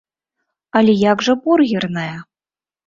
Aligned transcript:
Але 0.81 0.93
як 1.11 1.23
жа 1.29 1.37
бургерная? 1.45 2.15